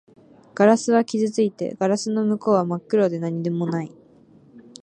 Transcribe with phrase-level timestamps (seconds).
[0.55, 3.91] ガラスは傷ついていて、ガラスの向こうは真っ暗で何もない